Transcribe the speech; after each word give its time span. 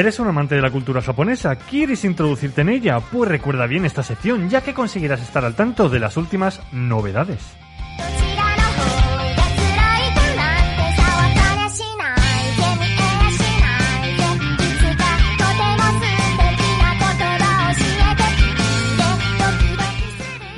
¿Eres 0.00 0.18
un 0.18 0.28
amante 0.28 0.54
de 0.54 0.62
la 0.62 0.70
cultura 0.70 1.02
japonesa? 1.02 1.56
¿Quieres 1.56 2.06
introducirte 2.06 2.62
en 2.62 2.70
ella? 2.70 3.00
Pues 3.00 3.28
recuerda 3.28 3.66
bien 3.66 3.84
esta 3.84 4.02
sección, 4.02 4.48
ya 4.48 4.62
que 4.62 4.72
conseguirás 4.72 5.20
estar 5.20 5.44
al 5.44 5.54
tanto 5.54 5.90
de 5.90 6.00
las 6.00 6.16
últimas 6.16 6.62
novedades. 6.72 7.38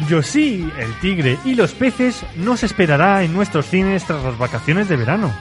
Yoshi, 0.08 0.70
el 0.78 0.94
tigre 1.00 1.36
y 1.44 1.56
los 1.56 1.72
peces 1.72 2.24
nos 2.36 2.62
esperará 2.62 3.24
en 3.24 3.32
nuestros 3.32 3.66
cines 3.66 4.04
tras 4.04 4.22
las 4.22 4.38
vacaciones 4.38 4.88
de 4.88 4.94
verano. 4.94 5.32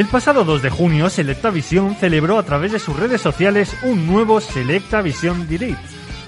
El 0.00 0.06
pasado 0.06 0.44
2 0.44 0.62
de 0.62 0.70
junio, 0.70 1.10
Selecta 1.10 1.50
Visión 1.50 1.94
celebró 1.94 2.38
a 2.38 2.42
través 2.42 2.72
de 2.72 2.78
sus 2.78 2.98
redes 2.98 3.20
sociales 3.20 3.76
un 3.82 4.06
nuevo 4.06 4.40
Selecta 4.40 5.02
Visión 5.02 5.46
Direct, 5.46 5.78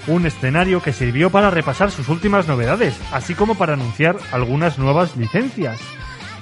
un 0.09 0.27
escenario 0.27 0.83
que 0.83 0.93
sirvió 0.93 1.31
para 1.31 1.49
repasar 1.49 1.91
sus 1.91 2.11
últimas 2.11 2.47
novedades, 2.47 2.95
así 3.13 3.35
como 3.35 3.55
para 3.55 3.73
anunciar 3.73 4.19
algunas 4.31 4.79
nuevas 4.79 5.17
licencias. 5.17 5.81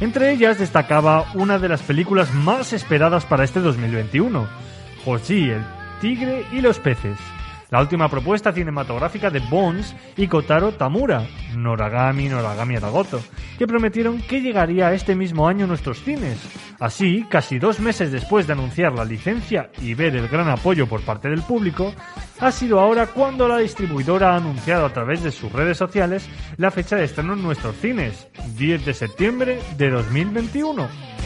Entre 0.01 0.33
ellas 0.33 0.59
destacaba 0.59 1.31
una 1.35 1.61
de 1.61 1.69
las 1.69 1.83
películas 1.83 2.35
más 2.35 2.73
esperadas 2.73 3.25
para 3.27 3.45
este 3.45 3.61
2021, 3.61 4.49
Hoshi, 5.07 5.51
el 5.51 5.65
tigre 6.01 6.45
y 6.51 6.61
los 6.61 6.81
peces, 6.81 7.17
la 7.71 7.81
última 7.81 8.09
propuesta 8.09 8.53
cinematográfica 8.53 9.31
de 9.31 9.41
Bones 9.41 9.95
y 10.17 10.27
Kotaro 10.27 10.73
Tamura, 10.73 11.27
Noragami 11.57 12.29
Noragami 12.29 12.77
Aragoto, 12.77 13.21
que 13.59 13.67
prometieron 13.67 14.21
que 14.23 14.41
llegaría 14.41 14.93
este 14.93 15.15
mismo 15.15 15.47
año 15.49 15.65
a 15.65 15.69
nuestros 15.69 16.03
cines. 16.03 16.39
Así, 16.79 17.27
casi 17.29 17.59
dos 17.59 17.81
meses 17.81 18.11
después 18.13 18.47
de 18.47 18.55
anunciar 18.55 18.93
la 18.93 19.05
licencia 19.05 19.71
y 19.81 19.95
ver 19.95 20.17
el 20.17 20.29
gran 20.29 20.49
apoyo 20.49 20.87
por 20.87 21.03
parte 21.03 21.29
del 21.29 21.43
público, 21.43 21.95
ha 22.41 22.51
sido 22.53 22.81
ahora 22.81 23.07
cuando 23.07 23.47
la 23.47 23.59
distribuidora 23.59 24.33
ha 24.33 24.37
anunciado 24.37 24.87
a 24.87 24.93
través 24.93 25.23
de 25.23 25.31
sus 25.31 25.53
redes 25.53 25.77
sociales 25.77 26.29
la 26.57 26.71
fecha 26.71 26.97
de 26.97 27.05
estreno 27.05 27.35
en 27.35 27.43
nuestros 27.43 27.77
cines, 27.77 28.29
10 28.57 28.85
de 28.85 28.95
septiembre 28.95 29.59
de 29.77 29.91
2021. 29.91 31.20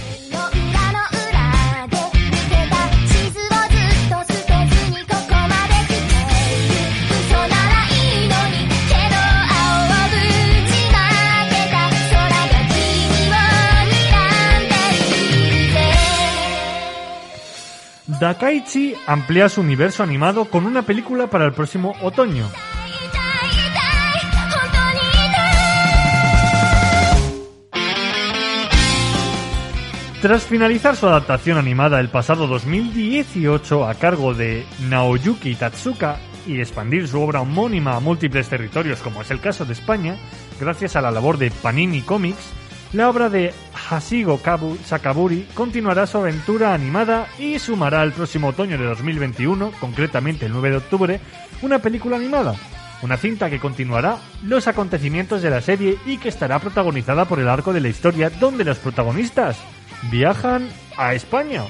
Dakaichi 18.20 18.94
amplía 19.06 19.48
su 19.48 19.60
universo 19.60 20.02
animado 20.02 20.44
con 20.46 20.66
una 20.66 20.82
película 20.82 21.26
para 21.28 21.46
el 21.46 21.52
próximo 21.52 21.94
otoño. 22.02 22.48
Tras 30.22 30.44
finalizar 30.44 30.96
su 30.96 31.06
adaptación 31.06 31.58
animada 31.58 32.00
el 32.00 32.08
pasado 32.08 32.46
2018 32.46 33.86
a 33.86 33.94
cargo 33.94 34.32
de 34.32 34.64
Naoyuki 34.88 35.54
Tatsuka 35.54 36.18
y 36.46 36.60
expandir 36.60 37.08
su 37.08 37.20
obra 37.20 37.42
homónima 37.42 37.96
a 37.96 38.00
múltiples 38.00 38.48
territorios 38.48 39.00
como 39.00 39.20
es 39.20 39.30
el 39.30 39.40
caso 39.40 39.66
de 39.66 39.74
España, 39.74 40.16
gracias 40.58 40.96
a 40.96 41.02
la 41.02 41.10
labor 41.10 41.36
de 41.36 41.50
Panini 41.50 42.00
Comics, 42.00 42.52
la 42.94 43.10
obra 43.10 43.28
de 43.28 43.52
Hasigo 43.88 44.38
Kabu 44.38 44.76
Sakaburi 44.84 45.46
continuará 45.54 46.06
su 46.06 46.18
aventura 46.18 46.72
animada 46.74 47.26
y 47.38 47.58
sumará 47.58 48.02
el 48.02 48.12
próximo 48.12 48.48
otoño 48.48 48.78
de 48.78 48.86
2021, 48.86 49.72
concretamente 49.78 50.46
el 50.46 50.52
9 50.52 50.70
de 50.70 50.76
octubre, 50.76 51.20
una 51.62 51.80
película 51.80 52.16
animada. 52.16 52.54
Una 53.02 53.18
cinta 53.18 53.50
que 53.50 53.60
continuará 53.60 54.18
los 54.42 54.66
acontecimientos 54.66 55.42
de 55.42 55.50
la 55.50 55.60
serie 55.60 55.98
y 56.06 56.16
que 56.16 56.30
estará 56.30 56.58
protagonizada 56.58 57.26
por 57.26 57.38
el 57.38 57.48
arco 57.48 57.72
de 57.72 57.80
la 57.80 57.88
historia 57.88 58.30
donde 58.30 58.64
los 58.64 58.78
protagonistas 58.78 59.58
viajan 60.10 60.68
a 60.96 61.14
España. 61.14 61.64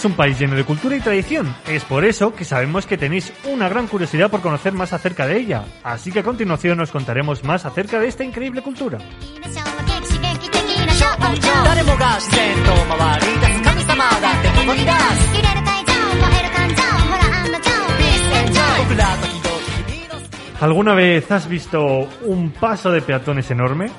Es 0.00 0.04
un 0.06 0.14
país 0.14 0.38
lleno 0.38 0.56
de 0.56 0.64
cultura 0.64 0.96
y 0.96 1.00
tradición. 1.00 1.54
Es 1.68 1.84
por 1.84 2.06
eso 2.06 2.32
que 2.34 2.46
sabemos 2.46 2.86
que 2.86 2.96
tenéis 2.96 3.34
una 3.44 3.68
gran 3.68 3.86
curiosidad 3.86 4.30
por 4.30 4.40
conocer 4.40 4.72
más 4.72 4.94
acerca 4.94 5.26
de 5.26 5.38
ella. 5.38 5.64
Así 5.84 6.10
que 6.10 6.20
a 6.20 6.22
continuación 6.22 6.80
os 6.80 6.90
contaremos 6.90 7.44
más 7.44 7.66
acerca 7.66 8.00
de 8.00 8.08
esta 8.08 8.24
increíble 8.24 8.62
cultura. 8.62 8.96
¿Alguna 20.60 20.94
vez 20.94 21.30
has 21.30 21.46
visto 21.46 22.08
un 22.24 22.52
paso 22.52 22.90
de 22.90 23.02
peatones 23.02 23.50
enorme? 23.50 23.90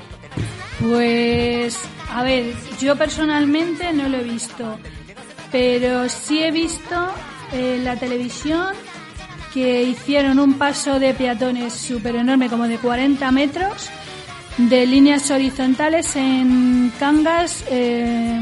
Pues, 0.80 1.78
a 2.12 2.24
ver, 2.24 2.56
yo 2.80 2.96
personalmente 2.96 3.94
no 3.94 4.10
lo 4.10 4.18
he 4.18 4.24
visto, 4.24 4.80
pero 5.52 6.08
sí 6.10 6.44
he 6.44 6.52
visto 6.52 7.14
en 7.52 7.84
la 7.84 7.96
televisión 7.98 8.74
que 9.54 9.84
hicieron 9.84 10.40
un 10.40 10.54
paso 10.54 11.00
de 11.00 11.14
peatones 11.14 11.74
súper 11.74 12.16
enorme, 12.16 12.50
como 12.50 12.68
de 12.68 12.78
40 12.78 13.32
metros, 13.32 13.90
de 14.58 14.86
líneas 14.86 15.30
horizontales 15.30 16.16
en 16.16 16.92
Cangas, 17.00 17.66
eh, 17.70 18.40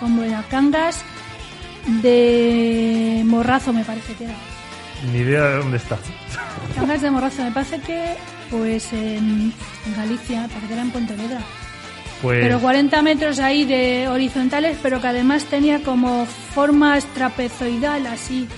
¿Cómo 0.00 0.22
era? 0.22 0.42
Cangas 0.48 1.02
de 2.02 3.22
Morrazo, 3.24 3.72
me 3.72 3.84
parece 3.84 4.14
que 4.14 4.24
era. 4.24 4.34
Ni 5.12 5.18
idea 5.18 5.44
de 5.44 5.56
dónde 5.58 5.76
está. 5.76 5.98
Cangas 6.74 7.02
de 7.02 7.10
Morrazo, 7.10 7.42
me 7.42 7.50
parece 7.50 7.80
que 7.80 8.14
pues 8.50 8.92
en, 8.92 9.52
en 9.86 9.96
Galicia, 9.96 10.48
parece 10.48 10.66
que 10.66 10.72
era 10.72 10.82
en 10.82 10.90
Pontevedra. 10.90 11.40
Pues 12.22 12.40
Pero 12.40 12.58
40 12.58 13.00
metros 13.02 13.38
ahí 13.38 13.64
de 13.64 14.08
horizontales, 14.08 14.76
pero 14.82 15.00
que 15.00 15.06
además 15.06 15.44
tenía 15.44 15.82
como 15.82 16.26
forma 16.26 16.98
trapezoidal, 17.14 18.06
así, 18.06 18.48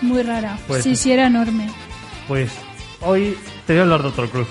muy 0.00 0.22
rara. 0.22 0.58
Pues- 0.66 0.82
sí, 0.82 0.96
sí, 0.96 1.12
era 1.12 1.26
enorme. 1.26 1.68
Pues 2.26 2.50
hoy 3.02 3.36
te 3.66 3.74
voy 3.74 3.80
a 3.80 3.82
hablar 3.82 4.02
de 4.02 4.08
otro 4.08 4.28
cruce. 4.28 4.50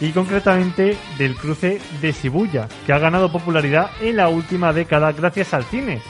Y 0.00 0.10
concretamente 0.10 0.96
del 1.18 1.36
cruce 1.36 1.80
de 2.00 2.12
Shibuya, 2.12 2.68
que 2.84 2.92
ha 2.92 2.98
ganado 2.98 3.30
popularidad 3.30 3.90
en 4.00 4.16
la 4.16 4.28
última 4.28 4.72
década 4.72 5.12
gracias 5.12 5.54
al 5.54 5.64
cine. 5.64 6.02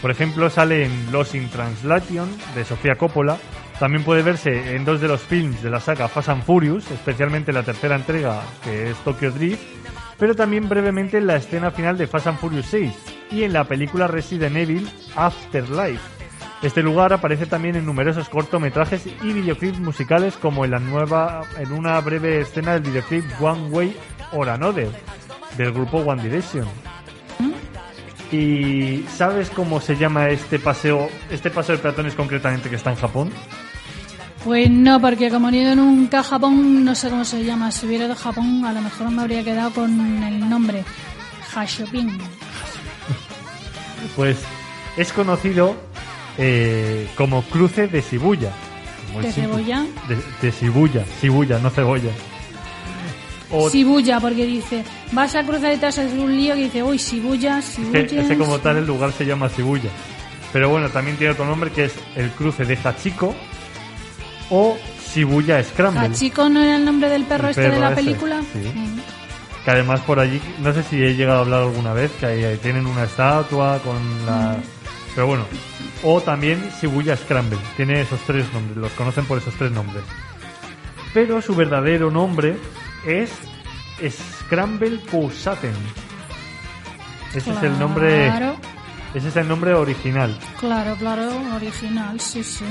Por 0.00 0.10
ejemplo, 0.10 0.48
sale 0.48 0.84
en 0.84 1.12
Los 1.12 1.34
in 1.34 1.48
Translation 1.48 2.28
de 2.54 2.64
Sofía 2.64 2.94
Coppola. 2.94 3.36
También 3.78 4.04
puede 4.04 4.22
verse 4.22 4.76
en 4.76 4.84
dos 4.84 5.00
de 5.00 5.08
los 5.08 5.20
films 5.20 5.60
de 5.62 5.70
la 5.70 5.80
saga 5.80 6.06
Fast 6.08 6.28
and 6.28 6.44
Furious, 6.44 6.88
especialmente 6.92 7.52
la 7.52 7.62
tercera 7.64 7.96
entrega, 7.96 8.42
que 8.62 8.90
es 8.90 8.96
Tokyo 8.98 9.32
Drift, 9.32 9.60
pero 10.22 10.36
también 10.36 10.68
brevemente 10.68 11.18
en 11.18 11.26
la 11.26 11.34
escena 11.34 11.72
final 11.72 11.98
de 11.98 12.06
Fast 12.06 12.28
and 12.28 12.38
Furious 12.38 12.66
6 12.66 12.92
y 13.32 13.42
en 13.42 13.52
la 13.52 13.64
película 13.64 14.06
Resident 14.06 14.54
Evil 14.54 14.88
Afterlife. 15.16 15.98
Este 16.62 16.80
lugar 16.80 17.12
aparece 17.12 17.46
también 17.46 17.74
en 17.74 17.84
numerosos 17.84 18.28
cortometrajes 18.28 19.04
y 19.04 19.32
videoclips 19.32 19.80
musicales 19.80 20.36
como 20.36 20.64
en 20.64 20.70
la 20.70 20.78
nueva 20.78 21.42
en 21.58 21.72
una 21.72 22.00
breve 22.00 22.40
escena 22.40 22.74
del 22.74 22.82
videoclip 22.84 23.24
One 23.40 23.68
Way 23.70 23.96
or 24.30 24.48
Another 24.48 24.90
del 25.56 25.72
grupo 25.72 25.96
One 25.96 26.22
Direction. 26.22 26.68
¿Y 28.30 29.04
sabes 29.08 29.50
cómo 29.50 29.80
se 29.80 29.96
llama 29.96 30.28
este 30.28 30.60
paseo, 30.60 31.08
este 31.32 31.50
paseo 31.50 31.74
de 31.74 31.82
peatones 31.82 32.14
concretamente 32.14 32.70
que 32.70 32.76
está 32.76 32.90
en 32.90 32.96
Japón? 32.96 33.32
Pues 34.44 34.68
no, 34.70 35.00
porque 35.00 35.30
como 35.30 35.50
he 35.50 35.56
ido 35.56 35.76
nunca 35.76 36.20
a 36.20 36.22
Japón, 36.24 36.84
no 36.84 36.94
sé 36.94 37.08
cómo 37.10 37.24
se 37.24 37.44
llama. 37.44 37.70
Si 37.70 37.86
hubiera 37.86 38.04
ido 38.06 38.14
a 38.14 38.16
Japón, 38.16 38.64
a 38.64 38.72
lo 38.72 38.80
mejor 38.82 39.10
me 39.10 39.22
habría 39.22 39.44
quedado 39.44 39.70
con 39.70 40.22
el 40.22 40.48
nombre. 40.48 40.84
Hashopin. 41.52 42.18
Pues 44.16 44.36
es 44.96 45.12
conocido 45.12 45.76
eh, 46.36 47.08
como 47.16 47.42
cruce 47.42 47.86
de 47.86 48.00
Shibuya. 48.02 48.50
Muy 49.12 49.22
¿De 49.22 49.32
simple. 49.32 49.52
cebolla? 49.62 49.84
De, 50.08 50.16
de 50.42 50.50
Shibuya, 50.50 51.04
Shibuya, 51.20 51.58
no 51.60 51.70
cebolla. 51.70 52.10
O 53.50 53.70
Shibuya, 53.70 54.18
porque 54.18 54.44
dice, 54.44 54.82
vas 55.12 55.34
a 55.36 55.44
cruzar 55.44 55.72
y 55.72 55.76
te 55.76 55.86
hacer 55.86 56.18
un 56.18 56.34
lío 56.36 56.54
que 56.54 56.64
dice, 56.64 56.82
uy, 56.82 56.96
Shibuya, 56.96 57.60
que 57.60 57.82
Shibuya. 57.82 58.22
ese 58.22 58.36
como 58.36 58.58
tal 58.58 58.78
el 58.78 58.86
lugar 58.86 59.12
se 59.12 59.24
llama 59.24 59.48
Shibuya. 59.56 59.90
Pero 60.52 60.68
bueno, 60.68 60.88
también 60.88 61.16
tiene 61.16 61.32
otro 61.32 61.44
nombre 61.46 61.70
que 61.70 61.84
es 61.84 61.94
el 62.16 62.30
cruce 62.30 62.64
de 62.64 62.76
Hachiko 62.82 63.34
o 64.50 64.76
Shibuya 65.12 65.62
Scramble. 65.62 66.06
¿Hachiko 66.06 66.48
no 66.48 66.62
era 66.62 66.76
el 66.76 66.84
nombre 66.84 67.08
del 67.08 67.24
perro 67.24 67.44
El 67.44 67.50
este 67.50 67.70
de 67.70 67.78
la 67.80 67.88
ese, 67.88 67.96
película? 67.96 68.40
sí. 68.52 68.58
Mm. 68.74 69.00
Que 69.64 69.70
además 69.70 70.00
por 70.00 70.18
allí, 70.18 70.40
no 70.60 70.72
sé 70.72 70.82
si 70.82 71.00
he 71.00 71.14
llegado 71.14 71.38
a 71.38 71.42
hablar 71.42 71.60
alguna 71.62 71.92
vez, 71.92 72.10
que 72.18 72.26
ahí, 72.26 72.58
tienen 72.60 72.84
una 72.84 73.04
estatua 73.04 73.78
con 73.78 73.96
la... 74.26 74.56
Pero 75.14 75.28
bueno, 75.28 75.44
o 76.02 76.20
también 76.20 76.68
Shibuya 76.80 77.16
Scramble, 77.16 77.58
tiene 77.76 78.00
esos 78.00 78.18
tres 78.26 78.52
nombres, 78.52 78.76
los 78.76 78.90
conocen 78.92 79.24
por 79.24 79.38
esos 79.38 79.54
tres 79.54 79.70
nombres. 79.70 80.02
Pero 81.14 81.40
su 81.40 81.54
verdadero 81.54 82.10
nombre 82.10 82.56
es 83.06 83.30
Scramble 84.10 84.98
Pousaten. 85.10 85.74
Ese 87.34 87.52
es 87.52 87.62
el 87.62 87.78
nombre, 87.78 88.30
ese 89.14 89.28
es 89.28 89.36
el 89.36 89.48
nombre 89.48 89.74
original. 89.74 90.36
claro, 90.58 90.96
claro, 90.96 91.30
original, 91.56 92.18
sí, 92.20 92.42
sí. 92.42 92.64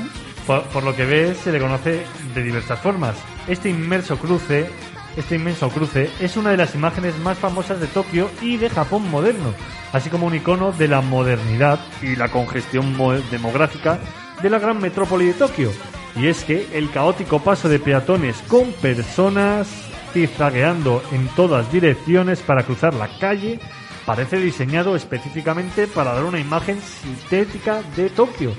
Por, 0.48 0.64
por 0.64 0.84
lo 0.84 0.96
que 0.96 1.06
ves, 1.06 1.38
se 1.38 1.52
le 1.52 1.60
conoce 1.60 2.04
de 2.34 2.44
diversas 2.44 2.80
formas. 2.80 3.16
Este 3.48 3.70
inmenso 3.70 4.18
cruce, 4.18 4.70
este 5.16 5.36
inmenso 5.36 5.70
cruce 5.70 6.10
es 6.20 6.38
una 6.38 6.50
de 6.52 6.58
las 6.58 6.74
imágenes 6.76 7.18
más 7.20 7.38
famosas 7.38 7.80
de 7.80 7.88
Tokio 7.88 8.30
y 8.42 8.58
de 8.58 8.70
Japón 8.70 9.10
moderno, 9.12 9.54
así 9.94 10.10
como 10.10 10.26
un 10.28 10.36
icono 10.36 10.72
de 10.72 10.88
la 10.88 11.02
modernidad 11.02 11.80
y 12.02 12.16
la 12.16 12.30
congestión 12.30 12.96
mo- 12.98 13.14
demográfica 13.14 14.00
de 14.42 14.50
la 14.50 14.58
gran 14.60 14.80
metrópoli 14.80 15.26
de 15.28 15.34
Tokio. 15.34 15.72
Y 16.16 16.28
es 16.28 16.44
que 16.44 16.68
el 16.74 16.90
caótico 16.92 17.40
paso 17.40 17.70
de 17.70 17.80
peatones 17.80 18.38
con 18.48 18.72
personas 18.74 19.68
zigzagueando 20.14 21.02
en 21.12 21.28
todas 21.30 21.72
direcciones 21.72 22.42
para 22.42 22.64
cruzar 22.64 22.94
la 22.94 23.08
calle 23.20 23.60
parece 24.06 24.38
diseñado 24.38 24.96
específicamente 24.96 25.88
para 25.88 26.14
dar 26.14 26.24
una 26.24 26.40
imagen 26.40 26.80
sintética 26.82 27.82
de 27.96 28.10
Tokio. 28.10 28.54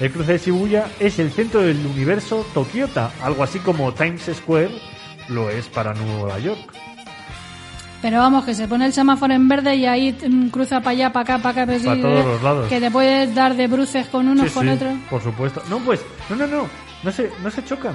El 0.00 0.10
cruce 0.10 0.32
de 0.32 0.38
Shibuya 0.38 0.86
es 0.98 1.18
el 1.18 1.30
centro 1.30 1.60
del 1.60 1.84
universo 1.86 2.44
Tokiota, 2.52 3.12
algo 3.22 3.44
así 3.44 3.58
como 3.60 3.92
Times 3.94 4.28
Square 4.34 4.70
lo 5.28 5.48
es 5.50 5.66
para 5.68 5.94
Nueva 5.94 6.38
York. 6.38 6.72
Pero 8.02 8.18
vamos, 8.18 8.44
que 8.44 8.54
se 8.54 8.68
pone 8.68 8.84
el 8.84 8.92
semáforo 8.92 9.32
en 9.32 9.48
verde 9.48 9.76
y 9.76 9.86
ahí 9.86 10.12
mm, 10.12 10.48
cruza 10.48 10.80
para 10.80 10.90
allá, 10.90 11.12
para 11.12 11.22
acá, 11.22 11.38
para 11.42 11.62
acá, 11.62 11.72
Para 11.72 12.00
todos 12.02 12.26
los 12.26 12.42
lados. 12.42 12.68
Que 12.68 12.78
te 12.80 12.90
puedes 12.90 13.34
dar 13.34 13.54
de 13.56 13.66
bruces 13.66 14.06
con 14.08 14.28
unos, 14.28 14.48
Sí, 14.48 14.52
con 14.54 14.64
sí, 14.64 14.68
otros. 14.70 14.92
por 15.08 15.22
supuesto. 15.22 15.62
No, 15.70 15.78
pues, 15.78 16.00
no, 16.28 16.36
no, 16.36 16.46
no, 16.46 16.68
no 17.02 17.12
se, 17.12 17.30
no 17.42 17.50
se 17.50 17.64
chocan, 17.64 17.94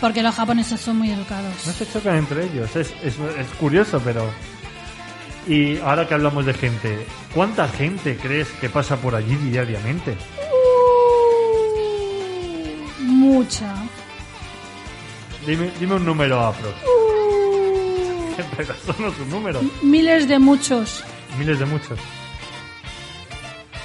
Porque 0.00 0.24
los 0.24 0.34
japoneses 0.34 0.80
son 0.80 0.96
muy 0.98 1.10
educados. 1.12 1.52
no 1.66 1.72
se 1.72 1.86
chocan 1.88 2.16
entre 2.16 2.46
ellos. 2.46 2.74
Es, 2.74 2.92
es, 3.04 3.14
es 3.38 3.46
curioso, 3.60 4.00
pero... 4.04 4.24
Y 5.48 5.78
ahora 5.78 6.06
que 6.06 6.12
hablamos 6.14 6.44
de 6.44 6.52
gente, 6.52 7.06
¿cuánta 7.34 7.66
gente 7.68 8.16
crees 8.18 8.48
que 8.60 8.68
pasa 8.68 8.96
por 8.98 9.14
allí 9.14 9.34
diariamente? 9.36 10.14
Uh, 13.00 13.02
mucha. 13.02 13.74
Dime, 15.46 15.70
dime 15.80 15.94
un 15.94 16.04
número 16.04 16.38
afro. 16.40 16.68
Uh, 16.68 18.34
Pero 18.56 18.74
eso 18.74 18.94
no 18.98 19.08
es 19.08 19.18
un 19.20 19.30
número. 19.30 19.60
miles 19.82 20.28
de 20.28 20.38
muchos. 20.38 21.02
Miles 21.38 21.58
de 21.58 21.64
muchos. 21.64 21.98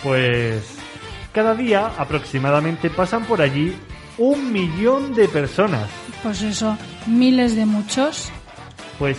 Pues 0.04 0.63
cada 1.31 1.56
día 1.56 1.94
aproximadamente 1.98 2.89
pasan 2.89 3.24
por 3.24 3.42
allí 3.42 3.74
un 4.18 4.51
millón 4.51 5.13
de 5.15 5.30
personas. 5.30 5.89
Pues 6.21 6.42
eso, 6.42 6.77
miles 7.07 7.56
de 7.56 7.65
muchos. 7.65 8.30
Pues 9.00 9.18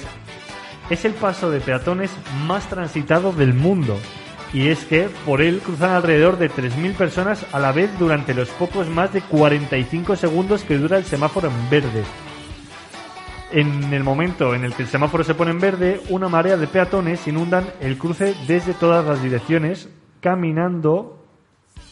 es 0.90 1.04
el 1.04 1.14
paso 1.14 1.50
de 1.50 1.60
peatones 1.60 2.10
más 2.46 2.68
transitado 2.68 3.32
del 3.32 3.54
mundo. 3.54 3.98
Y 4.52 4.68
es 4.68 4.84
que 4.84 5.08
por 5.26 5.42
él 5.42 5.60
cruzan 5.64 5.90
alrededor 5.90 6.38
de 6.38 6.50
3.000 6.50 6.94
personas 6.94 7.44
a 7.52 7.58
la 7.58 7.72
vez 7.72 7.90
durante 7.98 8.34
los 8.34 8.48
pocos 8.50 8.88
más 8.88 9.12
de 9.12 9.20
45 9.20 10.14
segundos 10.14 10.62
que 10.62 10.78
dura 10.78 10.96
el 10.96 11.04
semáforo 11.04 11.48
en 11.48 11.70
verde. 11.70 12.04
En 13.50 13.92
el 13.92 14.04
momento 14.04 14.54
en 14.54 14.64
el 14.64 14.74
que 14.74 14.82
el 14.82 14.88
semáforo 14.88 15.24
se 15.24 15.34
pone 15.34 15.50
en 15.50 15.60
verde, 15.60 16.00
una 16.08 16.28
marea 16.28 16.56
de 16.56 16.66
peatones 16.66 17.26
inundan 17.26 17.66
el 17.80 17.98
cruce 17.98 18.34
desde 18.46 18.74
todas 18.74 19.04
las 19.04 19.22
direcciones, 19.22 19.88
caminando 20.20 21.24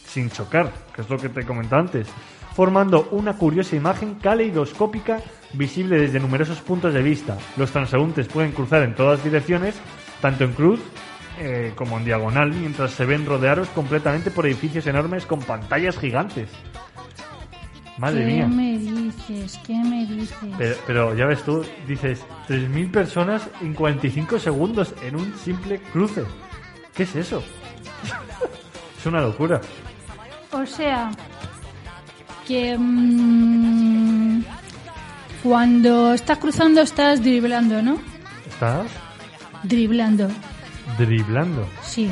sin 0.05 0.29
chocar, 0.29 0.71
que 0.95 1.01
es 1.01 1.09
lo 1.09 1.17
que 1.17 1.29
te 1.29 1.45
comentaba 1.45 1.81
antes, 1.81 2.07
formando 2.55 3.07
una 3.11 3.33
curiosa 3.33 3.75
imagen 3.75 4.15
caleidoscópica 4.15 5.19
visible 5.53 5.99
desde 5.99 6.19
numerosos 6.19 6.59
puntos 6.61 6.93
de 6.93 7.01
vista. 7.01 7.37
Los 7.57 7.71
transeúntes 7.71 8.27
pueden 8.27 8.51
cruzar 8.51 8.83
en 8.83 8.95
todas 8.95 9.23
direcciones, 9.23 9.75
tanto 10.21 10.43
en 10.43 10.53
cruz 10.53 10.79
eh, 11.39 11.73
como 11.75 11.97
en 11.97 12.05
diagonal, 12.05 12.51
mientras 12.51 12.91
se 12.91 13.05
ven 13.05 13.25
rodeados 13.25 13.67
completamente 13.69 14.31
por 14.31 14.45
edificios 14.45 14.85
enormes 14.87 15.25
con 15.25 15.39
pantallas 15.39 15.97
gigantes. 15.97 16.49
Madre 17.97 18.25
¿Qué 18.25 18.25
mía. 18.25 18.47
me 18.47 18.77
dices? 18.77 19.59
¿Qué 19.65 19.75
me 19.75 20.05
dices? 20.05 20.35
Pero, 20.57 20.75
pero 20.87 21.15
ya 21.15 21.25
ves 21.25 21.43
tú, 21.43 21.63
dices 21.87 22.23
3.000 22.47 22.91
personas 22.91 23.47
en 23.61 23.73
45 23.73 24.39
segundos 24.39 24.95
en 25.03 25.15
un 25.15 25.33
simple 25.35 25.79
cruce. 25.91 26.23
¿Qué 26.95 27.03
es 27.03 27.15
eso? 27.15 27.43
es 28.97 29.05
una 29.05 29.21
locura. 29.21 29.61
O 30.51 30.65
sea, 30.65 31.11
que 32.47 32.77
mm, 32.77 34.43
cuando 35.43 36.13
estás 36.13 36.37
cruzando 36.37 36.81
estás 36.81 37.21
driblando, 37.21 37.81
¿no? 37.81 37.97
¿Estás 38.47 38.87
Driblando, 39.63 40.29
driblando? 40.97 41.67
sí. 41.83 42.09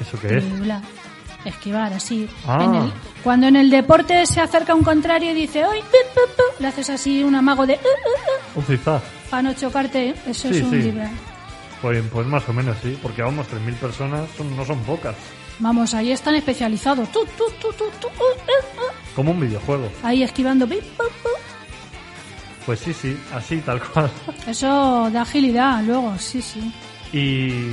¿Eso 0.00 0.18
qué 0.20 0.38
es? 0.38 0.50
Driblar. 0.52 0.80
Esquivar, 1.44 1.92
así. 1.92 2.28
Ah. 2.46 2.64
En 2.64 2.74
el- 2.74 2.92
cuando 3.22 3.46
en 3.46 3.56
el 3.56 3.70
deporte 3.70 4.26
se 4.26 4.40
acerca 4.40 4.74
un 4.74 4.82
contrario 4.82 5.30
y 5.30 5.34
dice, 5.34 5.62
¡ay! 5.64 5.80
pu, 5.80 5.96
pu, 6.14 6.20
pu", 6.36 6.42
le 6.62 6.68
haces 6.68 6.90
así 6.90 7.22
un 7.22 7.34
amago 7.36 7.66
de, 7.66 7.74
"Uh, 7.74 8.58
Un 8.58 8.64
zigzag. 8.64 9.00
para 9.30 9.42
no 9.42 9.52
chocarte. 9.54 10.14
Eso 10.26 10.48
Sí, 10.48 10.56
es 10.58 10.62
un 10.62 10.70
sí. 10.70 10.78
driblar. 10.78 11.10
Pues, 11.80 12.02
pues 12.12 12.26
más 12.26 12.48
o 12.48 12.52
menos 12.52 12.76
sí, 12.82 12.96
porque 13.02 13.22
vamos, 13.22 13.46
3.000 13.48 13.74
personas 13.74 14.22
son- 14.36 14.56
no 14.56 14.64
son 14.64 14.78
pocas. 14.80 15.14
Vamos, 15.58 15.94
ahí 15.94 16.10
están 16.12 16.34
especializados. 16.36 17.10
Tú, 17.12 17.20
tú, 17.36 17.44
tú, 17.60 17.68
tú, 17.78 17.84
tú, 18.00 18.06
uh, 18.08 18.10
uh, 18.10 18.80
uh. 18.80 18.91
Como 19.14 19.32
un 19.32 19.40
videojuego. 19.40 19.90
Ahí 20.02 20.22
esquivando. 20.22 20.68
Pues 22.66 22.80
sí, 22.80 22.92
sí, 22.92 23.16
así 23.34 23.58
tal 23.58 23.80
cual. 23.82 24.10
Eso 24.46 25.10
da 25.12 25.22
agilidad 25.22 25.82
luego, 25.82 26.16
sí, 26.18 26.40
sí. 26.40 26.72
Y 27.12 27.72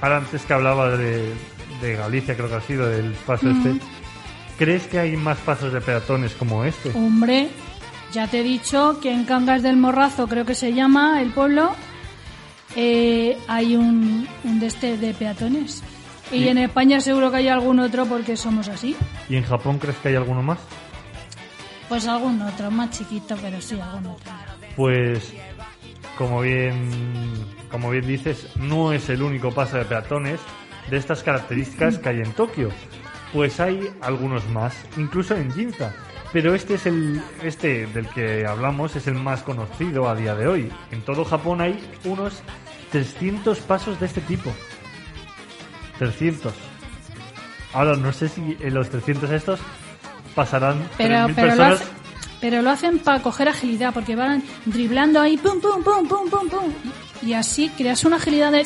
ahora 0.00 0.18
antes 0.18 0.42
que 0.42 0.52
hablaba 0.52 0.96
de, 0.96 1.32
de 1.80 1.96
Galicia, 1.96 2.36
creo 2.36 2.48
que 2.48 2.54
ha 2.54 2.60
sido, 2.60 2.86
del 2.88 3.12
paso 3.26 3.50
este. 3.50 3.80
¿Crees 4.58 4.86
que 4.88 4.98
hay 4.98 5.16
más 5.16 5.38
pasos 5.38 5.72
de 5.72 5.80
peatones 5.80 6.32
como 6.34 6.64
este? 6.64 6.90
Hombre, 6.90 7.48
ya 8.12 8.26
te 8.26 8.40
he 8.40 8.42
dicho 8.42 8.98
que 9.00 9.12
en 9.12 9.24
Cangas 9.24 9.62
del 9.62 9.76
Morrazo, 9.76 10.26
creo 10.26 10.44
que 10.44 10.54
se 10.54 10.72
llama 10.74 11.22
el 11.22 11.30
pueblo, 11.30 11.74
eh, 12.74 13.38
hay 13.46 13.76
un, 13.76 14.28
un 14.44 14.60
de 14.60 14.66
este 14.66 14.96
de 14.96 15.14
peatones. 15.14 15.82
Y 16.30 16.40
Sí. 16.40 16.48
en 16.48 16.58
España 16.58 17.00
seguro 17.00 17.30
que 17.30 17.38
hay 17.38 17.48
algún 17.48 17.78
otro 17.80 18.04
porque 18.06 18.36
somos 18.36 18.68
así. 18.68 18.96
¿Y 19.28 19.36
en 19.36 19.44
Japón 19.44 19.78
crees 19.78 19.96
que 19.98 20.08
hay 20.08 20.16
alguno 20.16 20.42
más? 20.42 20.58
Pues 21.88 22.06
algún 22.06 22.40
otro, 22.42 22.70
más 22.70 22.90
chiquito, 22.90 23.34
pero 23.40 23.60
sí, 23.60 23.80
algún 23.80 24.06
otro. 24.08 24.32
Pues, 24.76 25.32
como 26.18 26.42
bien, 26.42 26.90
como 27.70 27.90
bien 27.90 28.06
dices, 28.06 28.46
no 28.56 28.92
es 28.92 29.08
el 29.08 29.22
único 29.22 29.50
paso 29.52 29.78
de 29.78 29.84
peatones 29.86 30.38
de 30.90 30.96
estas 30.98 31.22
características 31.22 31.98
que 31.98 32.08
hay 32.10 32.18
en 32.20 32.32
Tokio. 32.32 32.68
Pues 33.32 33.58
hay 33.60 33.88
algunos 34.02 34.46
más, 34.50 34.74
incluso 34.96 35.34
en 35.34 35.52
Ginza. 35.52 35.94
Pero 36.32 36.54
este 36.54 36.74
es 36.74 36.84
el, 36.84 37.22
este 37.42 37.86
del 37.86 38.06
que 38.08 38.46
hablamos 38.46 38.94
es 38.96 39.06
el 39.06 39.14
más 39.14 39.42
conocido 39.42 40.08
a 40.10 40.14
día 40.14 40.34
de 40.34 40.46
hoy. 40.46 40.72
En 40.90 41.00
todo 41.00 41.24
Japón 41.24 41.62
hay 41.62 41.78
unos 42.04 42.42
300 42.92 43.58
pasos 43.60 43.98
de 43.98 44.06
este 44.06 44.20
tipo. 44.20 44.52
300. 45.98 46.52
Ahora 47.74 47.96
no 47.96 48.12
sé 48.12 48.28
si 48.28 48.56
en 48.60 48.74
los 48.74 48.88
300 48.88 49.30
estos 49.30 49.60
pasarán 50.34 50.88
Pero, 50.96 51.14
3.000 51.28 51.34
pero, 51.34 51.46
lo, 51.48 51.56
personas. 51.56 51.80
hace- 51.80 51.90
pero 52.40 52.62
lo 52.62 52.70
hacen 52.70 52.98
para 53.00 53.20
coger 53.22 53.48
agilidad, 53.48 53.92
porque 53.92 54.14
van 54.16 54.42
driblando 54.64 55.20
ahí, 55.20 55.36
pum, 55.36 55.60
pum, 55.60 55.82
pum, 55.82 56.06
pum, 56.08 56.30
pum, 56.30 56.48
pum. 56.48 56.72
Y, 57.22 57.30
y 57.30 57.34
así 57.34 57.68
creas 57.76 58.04
una 58.04 58.16
agilidad 58.16 58.52
de... 58.52 58.64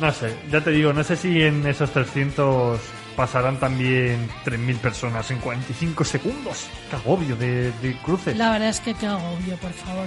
No 0.00 0.12
sé, 0.12 0.36
ya 0.50 0.60
te 0.60 0.70
digo, 0.70 0.92
no 0.92 1.02
sé 1.02 1.16
si 1.16 1.42
en 1.42 1.66
esos 1.66 1.90
300 1.90 2.78
pasarán 3.16 3.58
también 3.58 4.28
3.000 4.44 4.76
personas 4.78 5.28
en 5.32 5.38
45 5.38 6.04
segundos. 6.04 6.66
Qué 6.88 6.94
agobio 6.96 7.34
de, 7.34 7.72
de 7.82 7.96
cruces. 8.04 8.36
La 8.36 8.52
verdad 8.52 8.68
es 8.68 8.78
que 8.80 8.94
qué 8.94 9.06
agobio, 9.06 9.56
por 9.56 9.72
favor. 9.72 10.06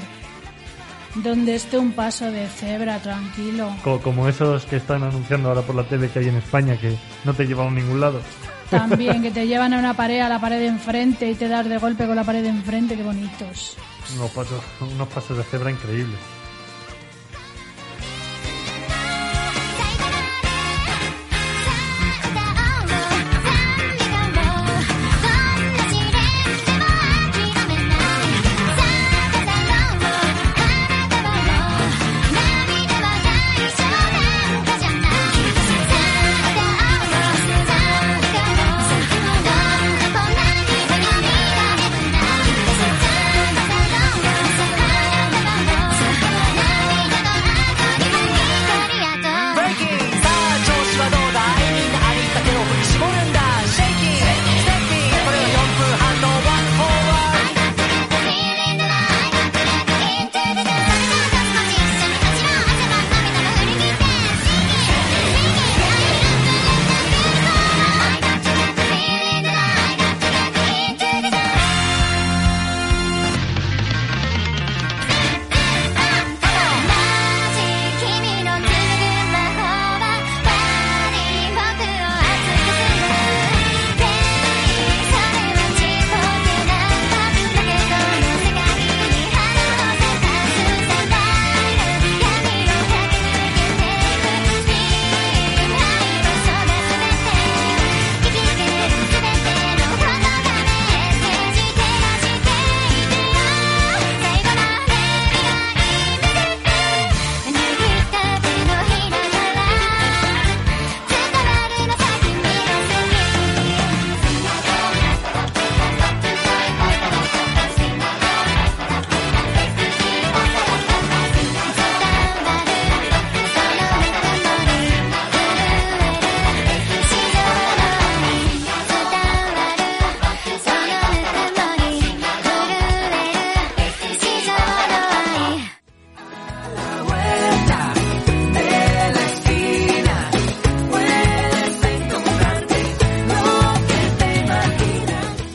Donde 1.15 1.55
esté 1.55 1.77
un 1.77 1.91
paso 1.91 2.31
de 2.31 2.47
cebra, 2.47 2.99
tranquilo. 2.99 3.69
Co- 3.83 3.99
como 4.01 4.27
esos 4.29 4.65
que 4.65 4.77
están 4.77 5.03
anunciando 5.03 5.49
ahora 5.49 5.61
por 5.61 5.75
la 5.75 5.83
tele 5.83 6.09
que 6.09 6.19
hay 6.19 6.29
en 6.29 6.37
España 6.37 6.77
que 6.77 6.95
no 7.25 7.33
te 7.33 7.45
llevan 7.45 7.67
a 7.67 7.71
ningún 7.71 7.99
lado. 7.99 8.21
También 8.69 9.21
que 9.21 9.31
te 9.31 9.45
llevan 9.47 9.73
a 9.73 9.79
una 9.79 9.93
pared, 9.93 10.21
a 10.21 10.29
la 10.29 10.39
pared 10.39 10.59
de 10.59 10.67
enfrente 10.67 11.29
y 11.29 11.35
te 11.35 11.49
das 11.49 11.67
de 11.67 11.77
golpe 11.77 12.05
con 12.07 12.15
la 12.15 12.23
pared 12.23 12.41
de 12.41 12.49
enfrente, 12.49 12.95
qué 12.95 13.03
bonitos. 13.03 13.75
Unos 14.15 14.31
pasos, 14.31 14.61
unos 14.79 15.07
pasos 15.09 15.37
de 15.37 15.43
cebra 15.43 15.69
increíbles. 15.71 16.17